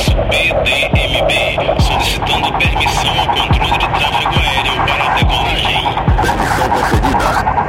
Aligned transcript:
Prefixo 0.00 0.16
PDMB, 0.30 1.80
solicitando 1.80 2.52
permissão 2.54 3.18
ao 3.18 3.26
controle 3.26 3.72
de 3.72 3.88
tráfego 3.88 4.38
aéreo 4.38 4.74
para 4.86 5.14
decolagem. 5.14 5.94
Permissão 6.22 6.68
concedida. 6.70 7.59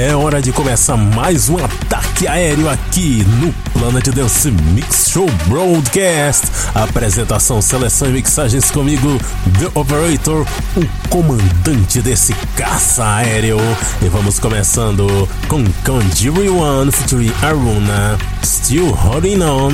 É 0.00 0.14
hora 0.14 0.40
de 0.40 0.52
começar 0.52 0.96
mais 0.96 1.48
um 1.48 1.56
ataque 1.56 2.28
aéreo 2.28 2.70
aqui 2.70 3.26
no 3.40 3.52
Planet 3.72 4.06
Dance 4.10 4.48
Mix 4.48 5.10
Show 5.10 5.26
Broadcast. 5.48 6.46
Apresentação, 6.72 7.60
seleção 7.60 8.08
e 8.08 8.12
mixagens 8.12 8.70
comigo, 8.70 9.18
The 9.58 9.68
Operator, 9.74 10.46
o 10.76 11.08
comandante 11.08 12.00
desse 12.00 12.32
caça 12.54 13.04
aéreo. 13.16 13.58
E 14.00 14.08
vamos 14.08 14.38
começando 14.38 15.28
com 15.48 15.64
Conjuring 15.84 16.50
One 16.50 16.92
featuring 16.92 17.32
Aruna, 17.42 18.16
Still 18.44 18.92
Holding 18.92 19.42
On, 19.42 19.72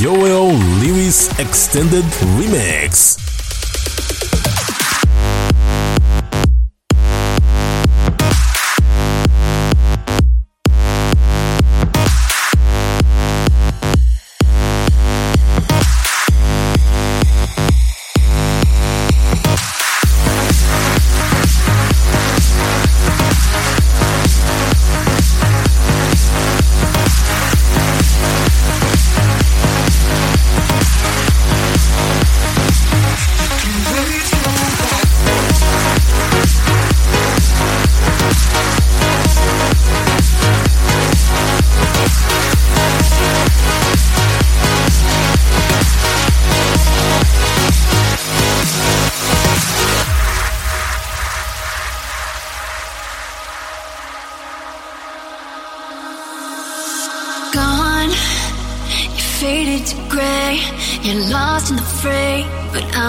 Joel 0.00 0.58
Lewis 0.80 1.30
Extended 1.38 2.04
Remix. 2.36 3.21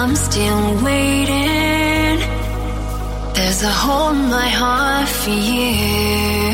I'm 0.04 0.16
still 0.16 0.84
waiting. 0.84 2.18
There's 3.32 3.62
a 3.62 3.70
hole 3.70 4.10
in 4.10 4.28
my 4.28 4.50
heart 4.60 5.08
for 5.08 5.30
you. 5.30 6.52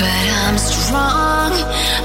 But 0.00 0.24
I'm 0.40 0.56
strong. 0.56 1.52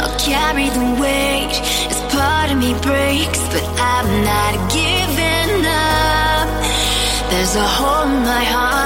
I'll 0.02 0.20
carry 0.20 0.68
the 0.68 0.88
weight 1.02 1.56
as 1.92 2.00
part 2.14 2.52
of 2.52 2.58
me 2.58 2.74
breaks, 2.82 3.42
but 3.54 3.66
I'm 3.80 4.10
not 4.32 4.54
giving 4.70 5.66
up. 5.66 6.50
There's 7.32 7.56
a 7.56 7.68
hole 7.78 8.04
in 8.04 8.24
my 8.24 8.44
heart 8.44 8.79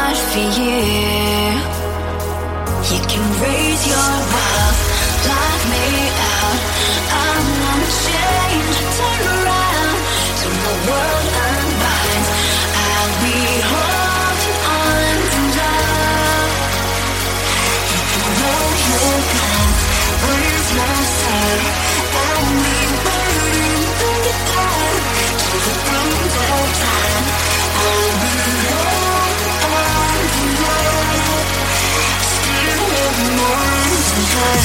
my 34.44 34.58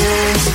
head 0.00 0.49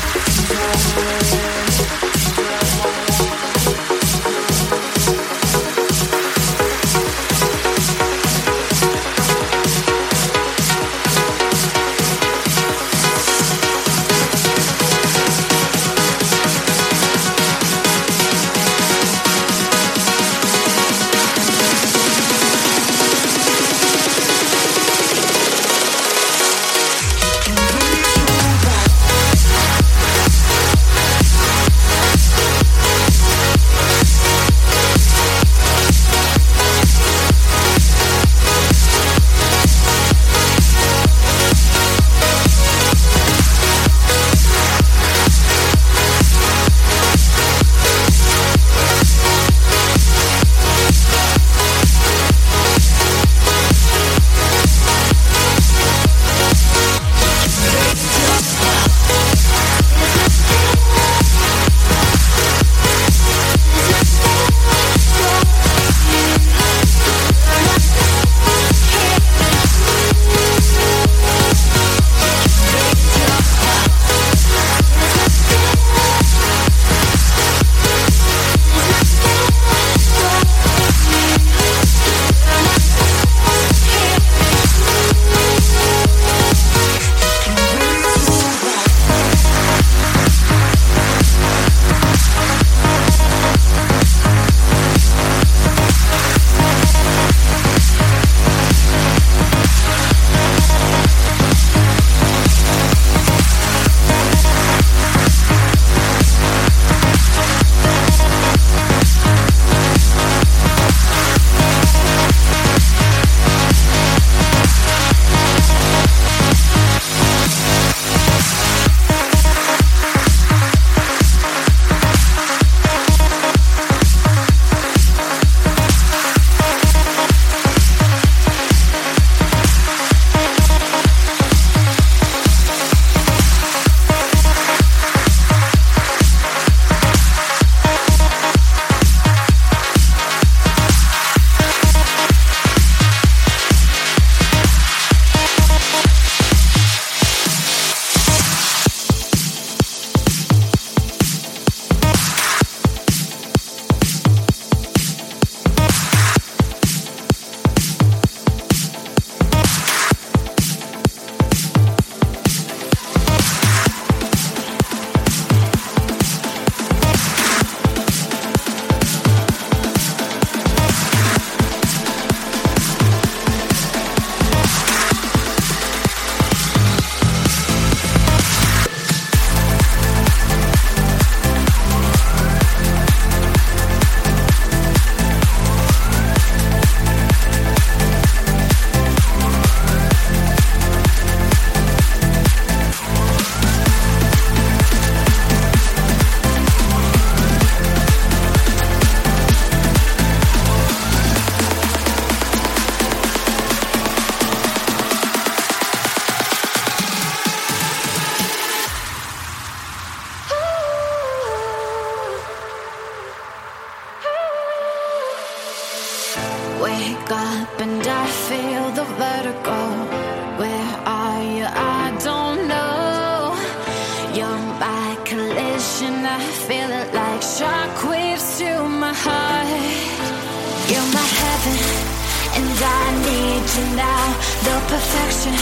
imagine 233.65 233.95
now 233.95 234.27
the 234.63 234.79
perfection 234.87 235.53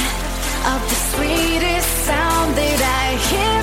of 0.73 0.81
the 0.89 0.95
sweetest 1.15 1.87
sound 2.05 2.55
that 2.55 2.81
I 2.81 3.15
hear. 3.29 3.62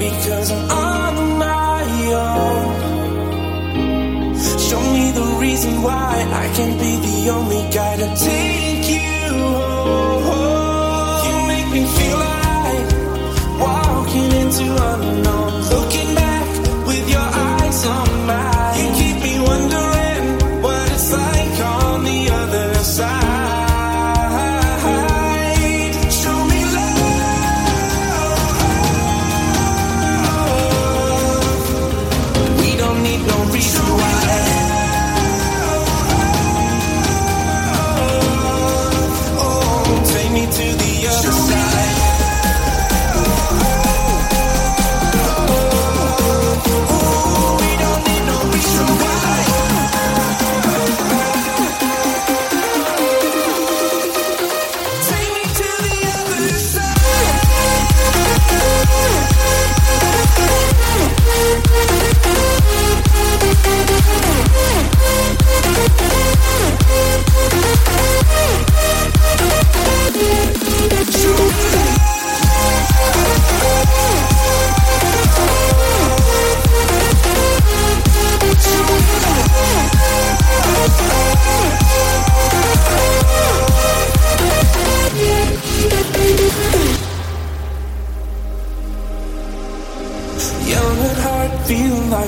because 0.00 0.50
I'm 0.50 0.79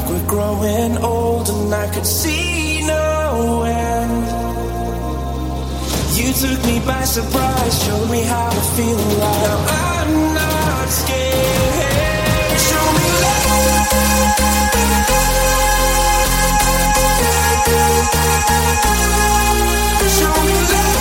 like 0.03 0.11
we're 0.11 0.27
growing 0.27 0.97
old 0.99 1.49
and 1.49 1.75
I 1.75 1.89
could 1.93 2.07
see 2.07 2.83
no 2.87 3.63
end. 3.67 4.27
You 6.17 6.33
took 6.33 6.65
me 6.67 6.81
by 6.87 7.05
surprise, 7.05 7.85
showed 7.85 8.11
me 8.11 8.23
how 8.23 8.51
to 8.51 8.61
feel 8.77 8.97
like 8.97 9.19
now. 9.19 9.67
I'm 9.69 10.35
not 10.35 10.89
scared. 10.89 12.61
Show 12.69 12.93
me 12.97 13.07
love. 13.23 13.47
Show 20.19 20.37
me 20.47 20.55
love. 20.73 20.93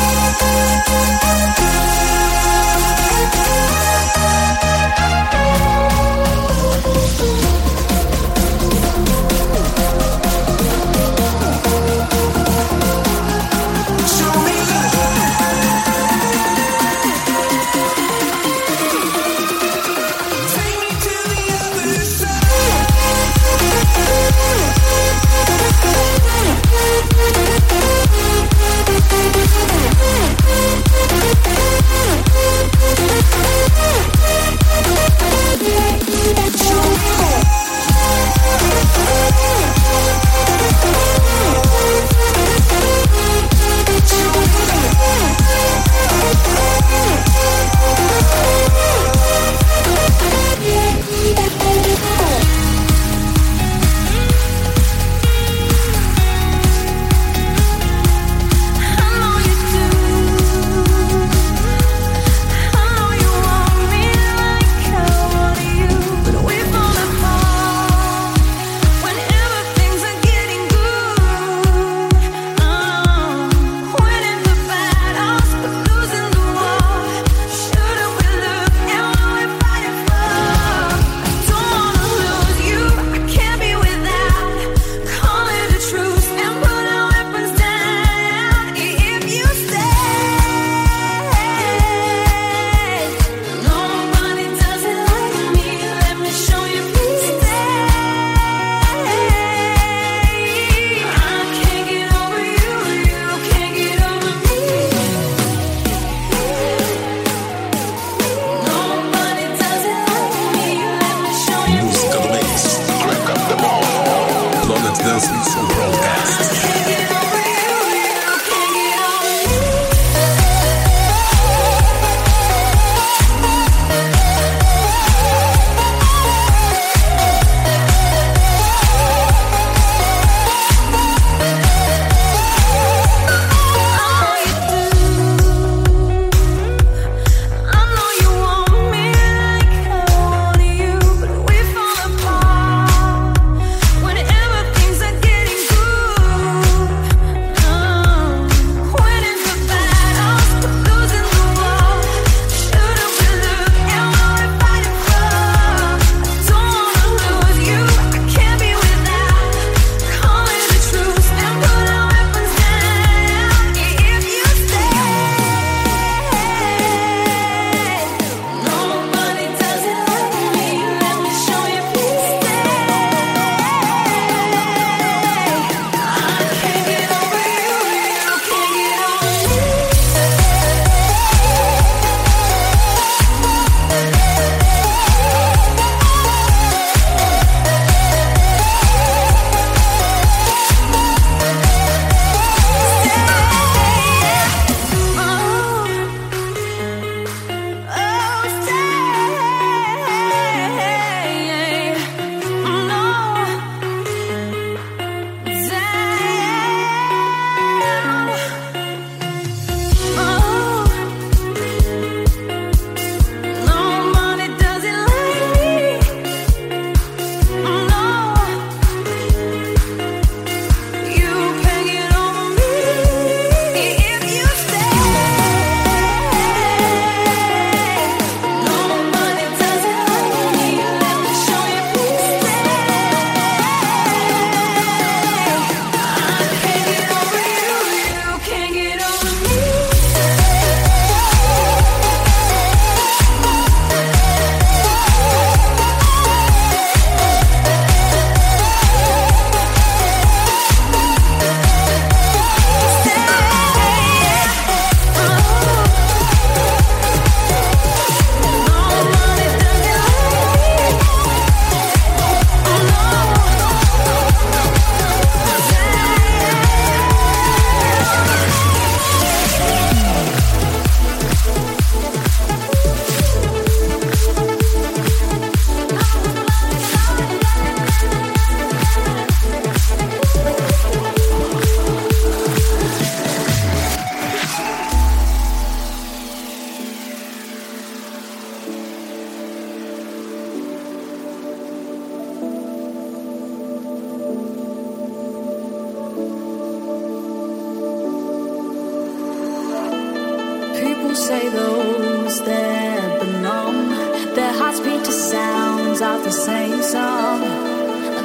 say 301.28 301.50
those 301.50 302.42
that 302.46 303.20
belong. 303.20 303.90
Their 304.34 304.54
hearts 304.60 304.80
beat 304.80 305.04
to 305.06 305.12
sounds 305.12 306.02
of 306.02 306.24
the 306.24 306.32
same 306.32 306.82
song. 306.82 307.42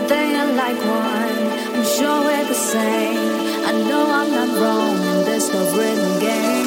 They 0.09 0.29
are 0.41 0.53
like 0.63 0.79
one, 0.79 1.41
I'm 1.77 1.85
sure 1.97 2.19
we're 2.27 2.49
the 2.55 2.61
same. 2.75 3.19
I 3.69 3.73
know 3.89 4.05
I'm 4.19 4.31
not 4.39 4.51
wrong, 4.61 4.97
there's 5.27 5.49
no 5.53 5.63
rhythm 5.77 6.15
game. 6.21 6.67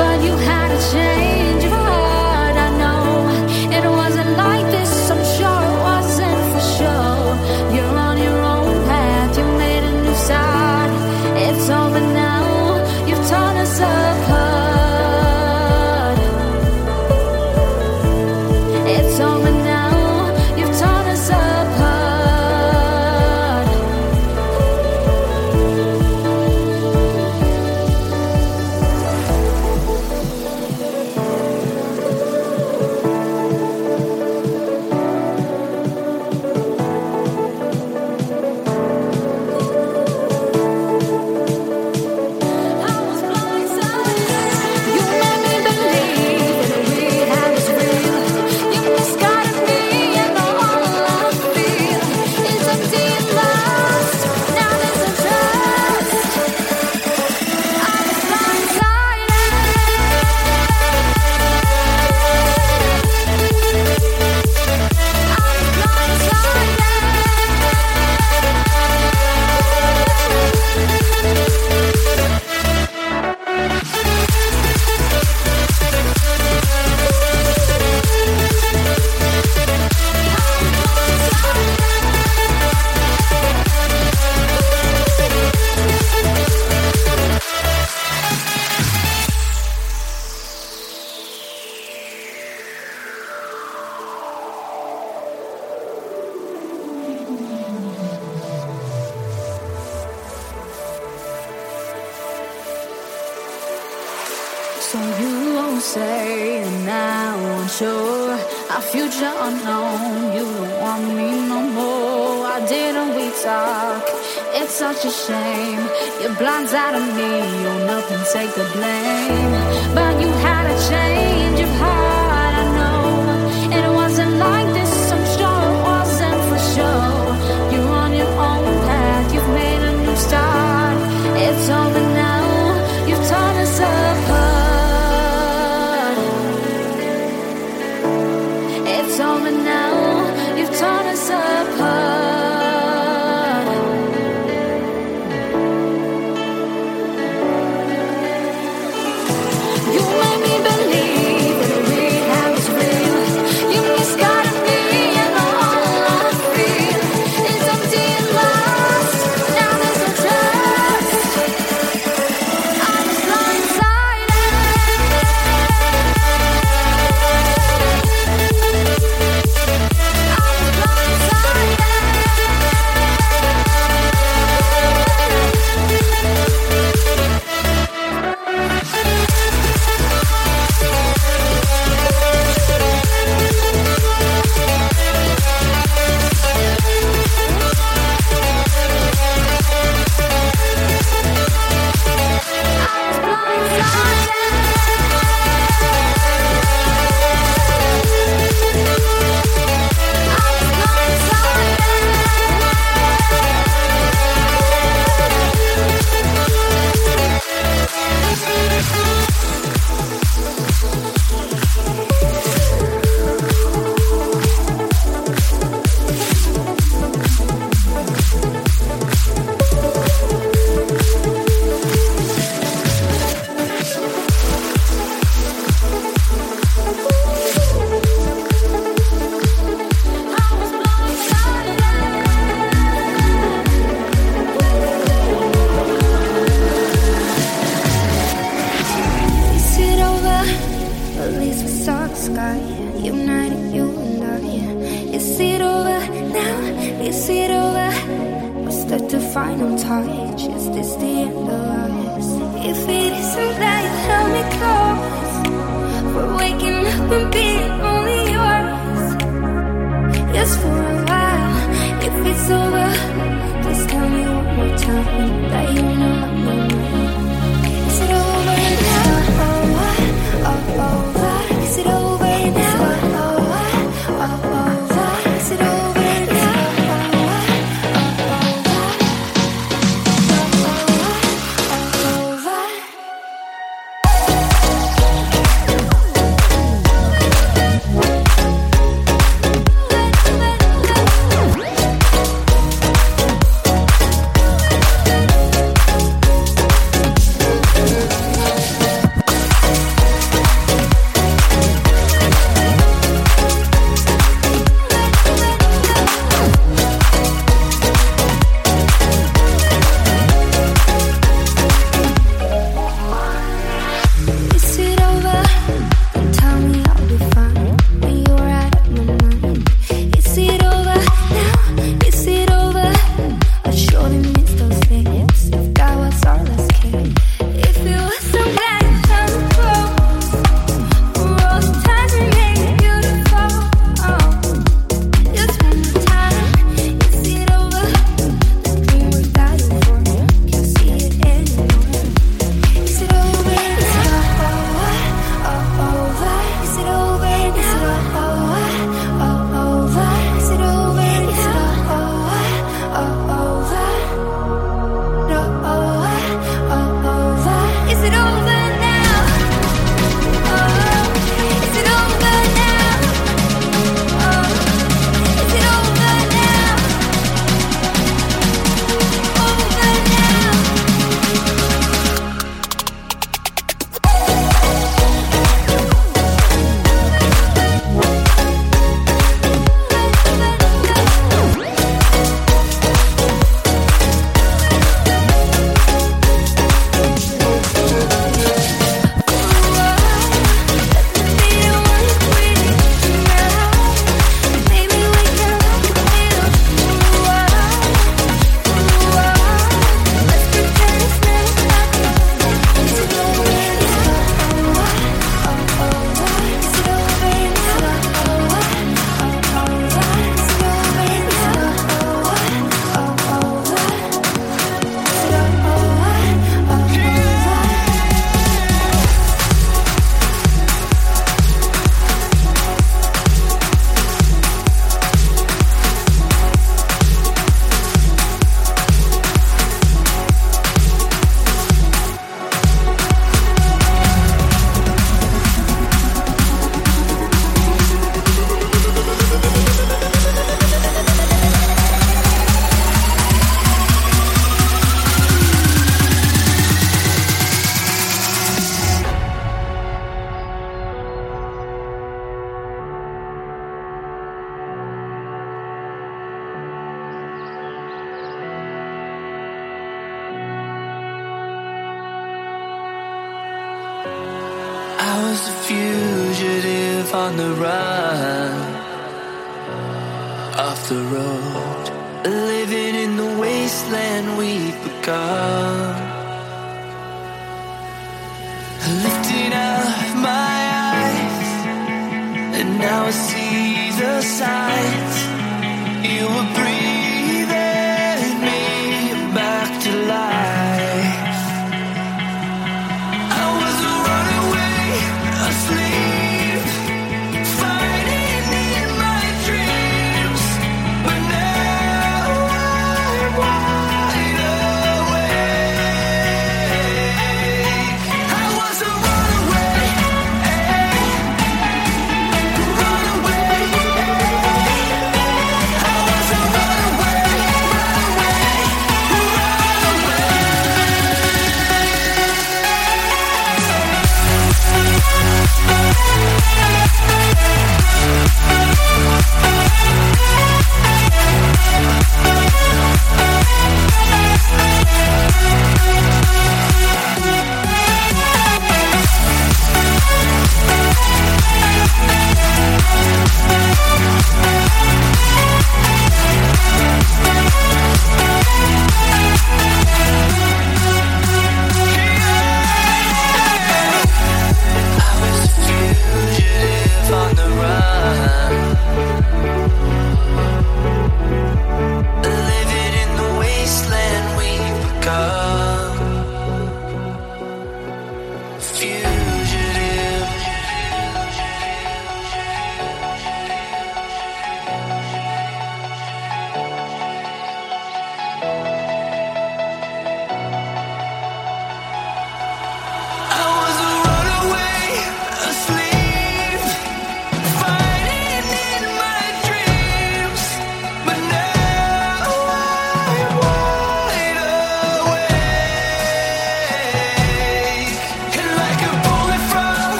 But 0.00 0.22
you 0.22 0.34
had 0.48 0.68
to 0.74 0.80
change. 0.92 1.67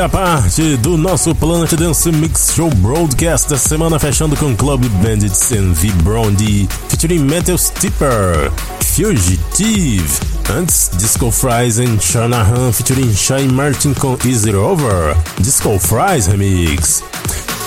Primeira 0.00 0.08
parte 0.08 0.76
do 0.78 0.96
nosso 0.96 1.34
Planet 1.34 1.74
Dance 1.74 2.10
Mix 2.10 2.52
Show 2.54 2.70
Broadcast 2.76 3.50
da 3.50 3.58
semana, 3.58 3.98
fechando 3.98 4.34
com 4.34 4.56
Club 4.56 4.82
Bandits 5.02 5.52
and 5.52 5.72
V 5.72 5.90
Blondie, 6.02 6.66
featuring 6.88 7.20
Metal 7.20 7.58
Stipper, 7.58 8.50
Fugitive. 8.80 10.08
Antes, 10.56 10.90
Disco 10.94 11.30
Fries 11.30 11.78
and 11.78 12.00
Shanahan 12.00 12.72
featuring 12.72 13.12
Shine 13.12 13.52
Martin 13.52 13.92
com 13.92 14.16
Easy 14.24 14.54
Over, 14.54 15.14
Disco 15.38 15.78
Fries 15.78 16.28
Remix. 16.28 17.09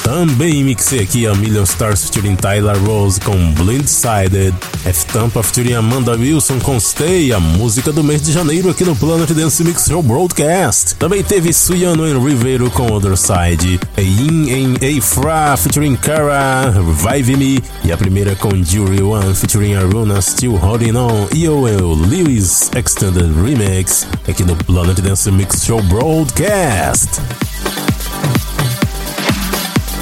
Também 0.04 0.64
mixei 0.66 1.00
aqui 1.00 1.26
a 1.26 1.34
Million 1.34 1.64
Stars 1.64 2.04
featuring 2.04 2.36
Tyler 2.36 2.78
Rose 2.84 3.22
com 3.22 3.54
Blindsided, 3.54 4.54
F-Tampa 4.86 5.42
featuring 5.42 5.76
Amanda 5.76 6.12
Wilson 6.12 6.60
com 6.60 6.78
Stay, 6.78 7.32
a 7.32 7.40
música 7.40 7.92
do 7.92 8.04
mês 8.04 8.22
de 8.22 8.34
janeiro 8.34 8.70
aqui 8.70 8.84
no 8.84 8.98
Planet 8.98 9.32
Dance 9.32 9.64
Mix 9.64 9.86
Show 9.88 10.04
Broadcast. 10.04 10.96
Também 10.96 11.24
teve 11.24 11.54
Suyano 11.54 12.06
em 12.06 12.22
Rivero 12.22 12.70
com 12.70 12.92
Other 12.92 13.16
Side, 13.16 13.80
Yin 13.98 14.50
em 14.50 14.98
A-Fra 14.98 15.56
featuring 15.56 15.96
Kara, 15.96 16.70
Revive 16.70 17.38
Me, 17.38 17.64
e 17.86 17.92
a 17.92 17.98
primeira 17.98 18.36
com 18.36 18.52
Jury 18.62 19.02
One 19.02 19.34
featuring 19.34 19.76
Aruna 19.76 20.22
Still 20.22 20.58
Holding 20.58 20.98
On, 20.98 21.28
e 21.34 21.48
o 21.48 21.94
Lewis 21.94 22.70
Extended 22.76 23.32
Remix 23.42 24.06
aqui 24.28 24.44
no 24.44 24.56
Planet 24.56 25.00
Dance 25.00 25.32
Mix 25.32 25.64
Show 25.64 25.82
Broadcast. 25.84 27.22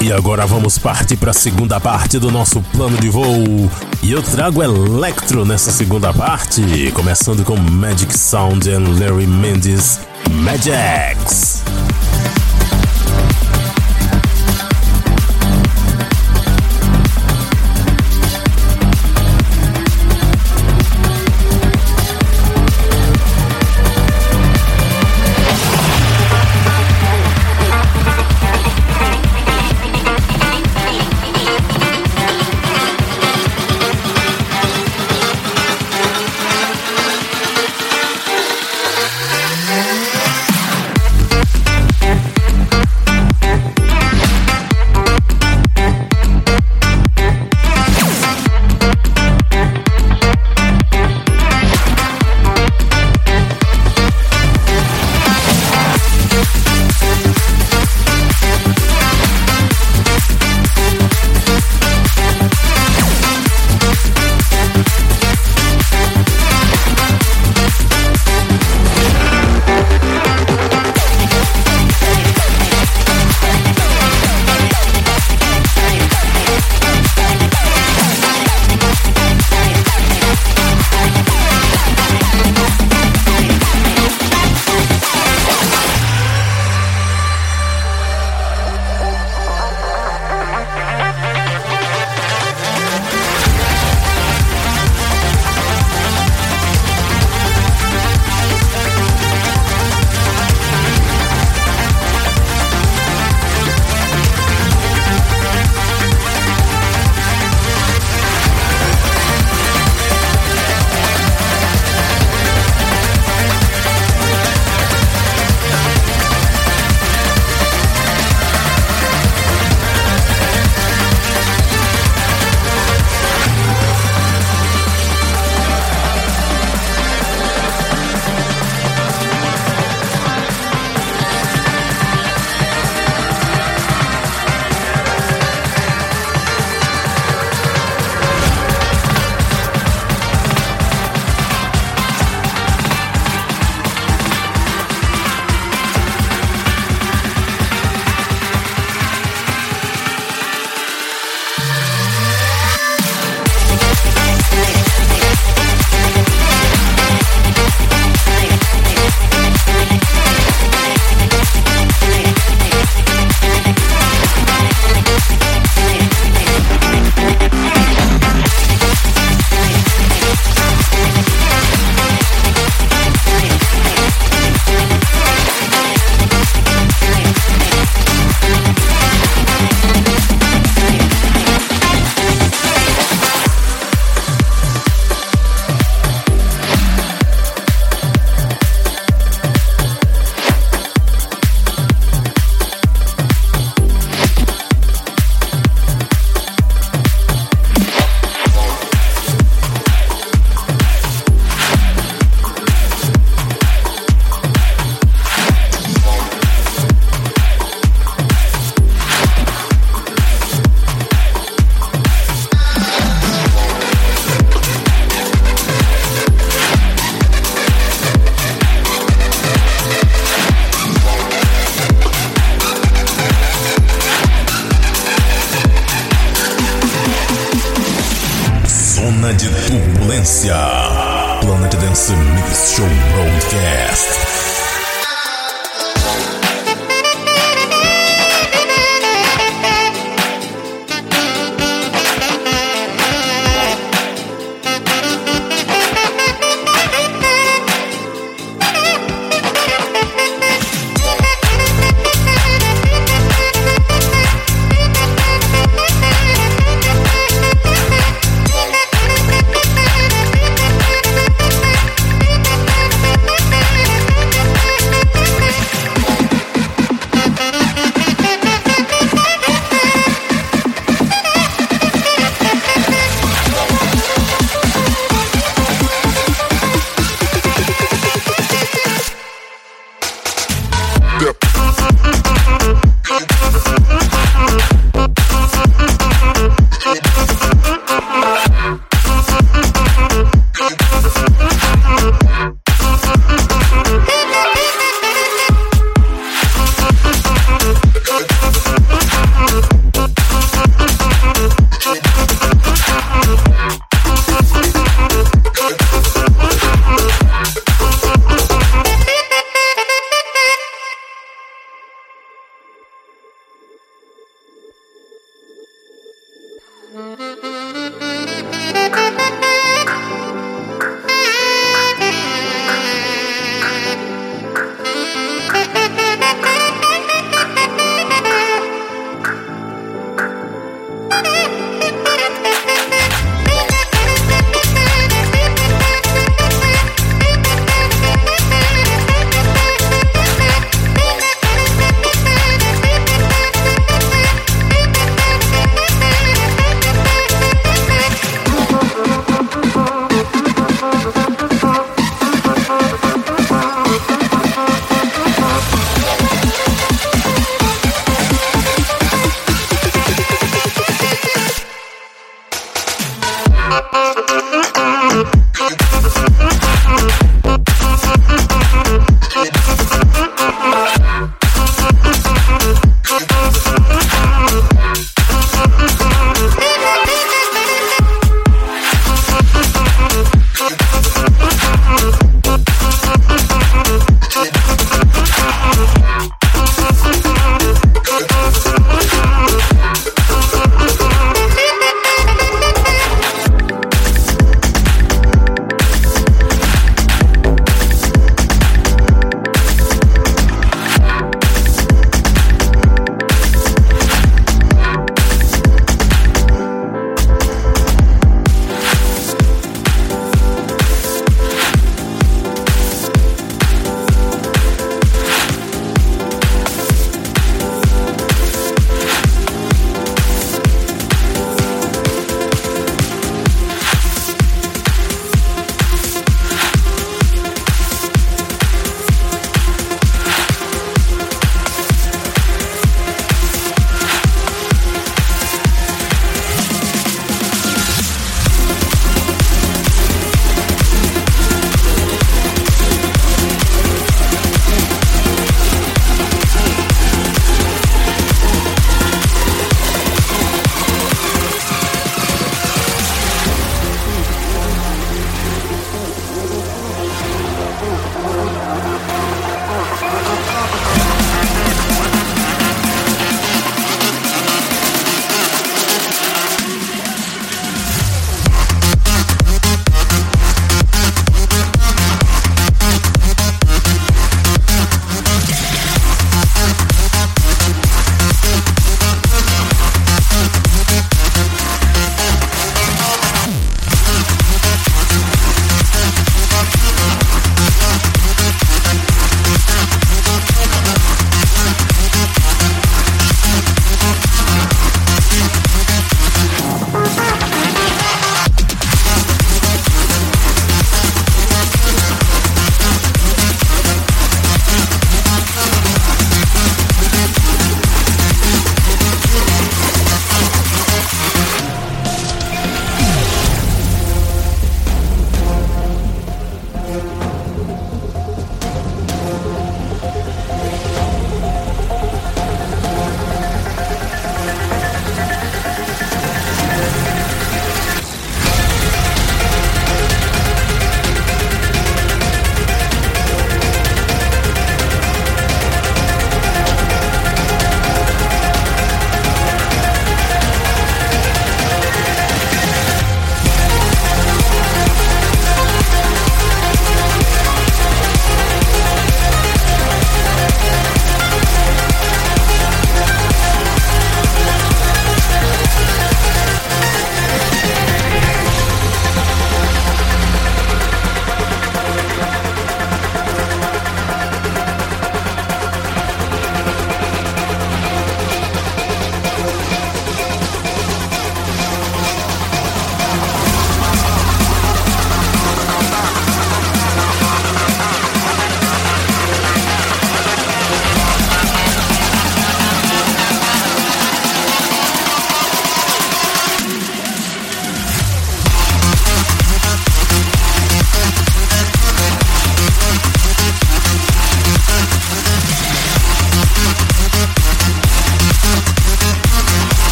E 0.00 0.12
agora 0.12 0.46
vamos 0.46 0.78
partir 0.78 1.16
para 1.16 1.32
a 1.32 1.34
segunda 1.34 1.80
parte 1.80 2.20
do 2.20 2.30
nosso 2.30 2.62
plano 2.72 2.96
de 2.98 3.08
voo. 3.08 3.68
E 4.00 4.12
eu 4.12 4.22
trago 4.22 4.62
Electro 4.62 5.44
nessa 5.44 5.72
segunda 5.72 6.12
parte, 6.12 6.92
começando 6.94 7.44
com 7.44 7.56
Magic 7.56 8.16
Sound 8.16 8.70
and 8.70 8.84
Larry 9.00 9.26
Mendes 9.26 9.98
Magics. 10.30 11.64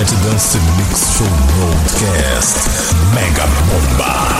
Planet 0.00 0.22
Dance 0.24 0.56
Mix 0.78 1.18
Show 1.18 1.28
Broadcast. 1.52 2.94
Mega 3.12 3.44
Bomba. 3.68 4.39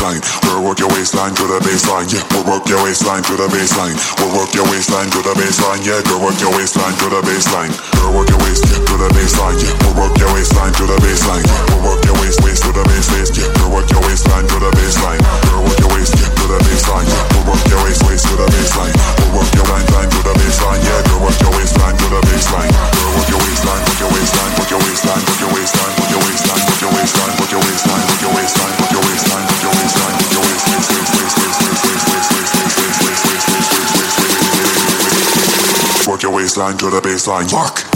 waistline. 0.00 0.20
Girl, 0.40 0.64
work 0.64 0.78
your 0.78 0.88
waistline 0.88 1.34
to 1.34 1.44
the 1.44 1.60
baseline. 1.60 2.08
Yeah, 2.08 2.24
we'll 2.32 2.48
work 2.48 2.64
your 2.68 2.82
waistline 2.82 3.22
to 3.24 3.36
the 3.36 3.48
baseline. 3.52 3.92
We'll 4.16 4.32
work 4.32 4.52
your 4.54 4.64
waistline 4.72 5.10
to 5.12 5.20
the 5.20 5.34
baseline. 5.36 5.84
Yeah, 5.84 6.00
girl, 6.08 6.24
work 6.24 6.40
your 6.40 6.52
waistline 6.56 6.96
to 6.96 7.06
the 7.12 7.20
baseline. 7.20 7.72
Girl, 8.00 8.16
work 8.16 8.28
your 8.28 8.40
waist 8.40 8.64
to 8.64 8.94
the 8.96 9.08
baseline. 9.12 9.60
Yeah, 9.60 9.76
we'll 9.84 10.08
work 10.08 10.16
your 10.16 10.32
waistline 10.32 10.72
to 10.72 10.84
the 10.88 10.96
baseline. 11.04 11.44
We'll 11.68 11.84
work 11.84 12.04
your 12.04 12.16
waist 12.20 12.40
waist 12.40 12.62
to 12.64 12.72
the 12.72 12.84
baseline. 12.88 13.20
waist. 13.20 13.36
Yeah, 13.36 13.52
girl, 13.60 13.70
work 13.76 13.88
your 13.92 14.02
waistline 14.08 14.46
to 14.48 14.56
the 14.56 14.70
baseline. 14.72 15.20
Girl, 15.44 15.60
work 15.68 15.78
your 15.80 15.92
waist 15.92 16.12
to 16.16 16.44
the 16.48 16.58
baseline. 16.64 17.06
Yeah, 17.06 17.24
we'll 17.36 17.46
work 17.52 17.64
your 17.68 17.80
waist 17.84 18.02
waist 18.08 18.24
to 18.28 18.34
the 18.40 18.48
baseline. 18.48 18.94
We'll 19.20 19.32
work 19.36 19.52
your 19.52 19.66
waistline 19.68 20.08
to 20.08 20.20
the 20.24 20.32
baseline. 20.40 20.80
Yeah, 20.80 21.00
girl, 21.12 21.20
work 21.28 21.38
your 21.44 21.52
waistline 21.60 21.96
to 22.00 22.06
the 22.08 22.20
baseline. 22.24 22.70
Girl, 22.72 23.10
work 23.20 23.28
your 23.28 23.40
waistline, 23.44 23.82
work 23.84 24.00
your 24.00 24.10
waistline, 24.16 24.52
work 24.56 24.70
your 24.70 24.80
waistline, 24.80 25.22
work 25.28 25.40
your 25.44 25.52
waistline. 25.52 25.79
baseline 36.60 36.78
to 36.78 36.90
the 36.90 37.00
baseline. 37.00 37.48
Fuck. 37.50 37.90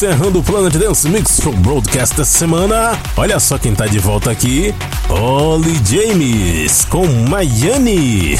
Encerrando 0.00 0.38
o 0.38 0.42
Planet 0.42 0.74
Dance 0.78 1.06
Mix 1.10 1.40
Show 1.42 1.52
Broadcast 1.56 2.16
da 2.16 2.24
semana. 2.24 2.98
Olha 3.18 3.38
só 3.38 3.58
quem 3.58 3.74
tá 3.74 3.86
de 3.86 3.98
volta 3.98 4.30
aqui: 4.30 4.74
Oli 5.10 5.78
James 5.84 6.86
com 6.86 7.06
Miami. 7.28 8.38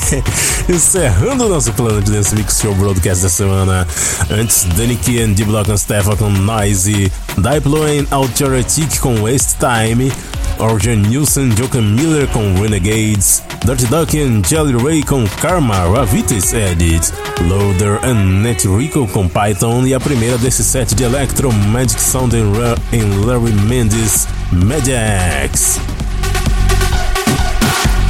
encerrando 0.66 1.44
o 1.44 1.48
nosso 1.50 1.74
Planet 1.74 2.08
Dance 2.08 2.34
Mix 2.34 2.58
Show 2.62 2.74
Broadcast 2.74 3.22
da 3.22 3.28
semana. 3.28 3.86
Antes, 4.30 4.64
Danny 4.78 4.96
Key 4.96 5.26
D 5.26 5.44
Block 5.44 5.70
and 5.70 5.76
Stefan 5.76 6.16
com 6.16 6.30
Noisy, 6.30 7.12
Diplo 7.36 7.82
and 7.82 8.06
Authoritic 8.10 8.98
com 8.98 9.14
Waste 9.20 9.56
Time. 9.58 10.10
Orjan 10.58 10.96
Nilsson, 10.96 11.48
Joker 11.50 11.82
Miller 11.82 12.26
com 12.28 12.54
Renegades, 12.60 13.42
Dirty 13.64 13.86
Duck 13.86 14.18
and 14.18 14.42
Jelly 14.46 14.76
Ray 14.76 15.02
com 15.02 15.26
Karma, 15.40 15.74
Ravitas 15.88 16.52
Edit, 16.52 17.12
Loader 17.48 18.00
and 18.04 18.42
Net 18.42 18.66
Rico 18.68 19.06
com 19.08 19.28
Python 19.28 19.86
e 19.86 19.94
a 19.94 20.00
primeira 20.00 20.38
desse 20.38 20.64
set 20.64 20.94
de 20.94 21.04
Electro 21.04 21.52
Magic 21.52 22.00
Sound 22.00 22.34
em 22.36 23.24
Larry 23.24 23.52
Mendes, 23.52 24.26
Magics. 24.52 25.97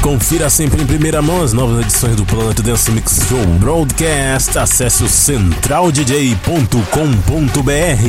Confira 0.09 0.49
sempre 0.49 0.83
em 0.83 0.87
primeira 0.87 1.21
mão 1.21 1.43
as 1.43 1.53
novas 1.53 1.85
edições 1.85 2.17
do 2.17 2.25
Planet 2.25 2.59
Dance 2.61 2.91
Mix 2.91 3.21
Show 3.29 3.45
Broadcast. 3.59 4.59
Acesse 4.59 5.05
o 5.05 5.09
centraldj.com.br 5.09 8.09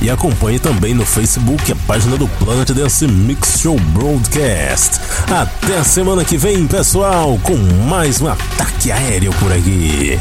e 0.00 0.08
acompanhe 0.08 0.60
também 0.60 0.94
no 0.94 1.04
Facebook 1.04 1.72
a 1.72 1.76
página 1.84 2.16
do 2.16 2.28
Planet 2.28 2.70
Dance 2.70 3.08
Mix 3.08 3.58
Show 3.60 3.76
Broadcast. 3.76 5.00
Até 5.28 5.78
a 5.78 5.82
semana 5.82 6.24
que 6.24 6.38
vem, 6.38 6.64
pessoal, 6.68 7.36
com 7.42 7.56
mais 7.88 8.20
um 8.20 8.28
ataque 8.28 8.92
aéreo 8.92 9.32
por 9.40 9.52
aqui. 9.52 10.20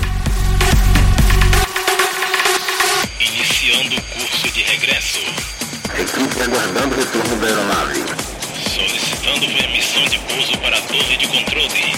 Iniciando 3.20 3.96
o 3.96 4.02
curso 4.02 4.52
de 4.52 4.64
regresso. 4.64 5.20
Equipe 6.00 6.42
aguardando 6.42 6.96
retorno 6.96 7.36
da 7.36 7.46
aeronave. 7.46 8.04
Solicitando 8.74 9.46
permissão 9.92 10.06
de 10.06 10.20
pouso 10.20 10.58
para 10.60 10.78
a 10.78 10.82
torre 10.82 11.18
de 11.18 11.28
controle. 11.28 11.96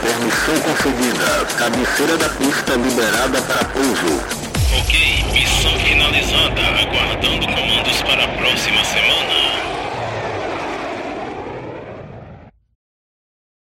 Permissão 0.00 0.60
concedida. 0.60 1.46
Cabeceira 1.58 2.16
da 2.16 2.28
pista 2.30 2.72
liberada 2.74 3.42
para 3.42 3.64
pouso. 3.66 4.22
Ok, 4.78 5.24
missão 5.32 5.78
finalizada. 5.80 6.60
Aguardando 6.80 7.46
comandos 7.46 8.02
para 8.02 8.24
a 8.24 8.28
próxima 8.28 8.84
semana. 8.84 9.75